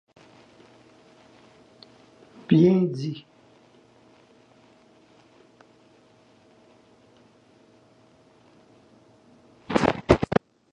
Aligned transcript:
Bien 2.49 2.81
dit! 2.91 3.23